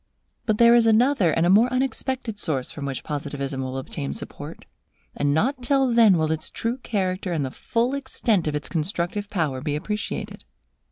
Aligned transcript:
But 0.47 0.57
there 0.57 0.73
is 0.73 0.87
another 0.87 1.29
and 1.29 1.45
a 1.45 1.49
more 1.51 1.71
unexpected 1.71 2.39
source 2.39 2.71
from 2.71 2.85
which 2.85 3.03
Positivism 3.03 3.61
will 3.61 3.77
obtain 3.77 4.13
support; 4.13 4.65
and 5.15 5.31
not 5.31 5.61
till 5.61 5.93
then 5.93 6.17
will 6.17 6.31
its 6.31 6.49
true 6.49 6.77
character 6.77 7.31
and 7.33 7.45
the 7.45 7.51
full 7.51 7.93
extent 7.93 8.47
of 8.47 8.55
its 8.55 8.67
constructive 8.67 9.29
power 9.29 9.61
be 9.61 9.75
appreciated. 9.75 10.43